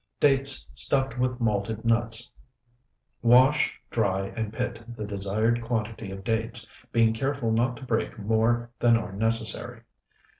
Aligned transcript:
DATES 0.19 0.67
STUFFED 0.73 1.19
WITH 1.19 1.39
MALTED 1.39 1.85
NUTS 1.85 2.31
Wash, 3.21 3.79
dry, 3.91 4.29
and 4.35 4.51
pit 4.51 4.83
the 4.97 5.05
desired 5.05 5.61
quantity 5.61 6.09
of 6.09 6.23
dates, 6.23 6.65
being 6.91 7.13
careful 7.13 7.51
not 7.51 7.77
to 7.77 7.85
break 7.85 8.17
more 8.17 8.71
than 8.79 8.97
are 8.97 9.11
necessary. 9.13 9.81